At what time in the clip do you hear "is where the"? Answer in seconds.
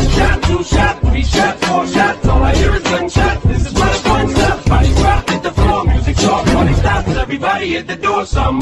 3.66-3.98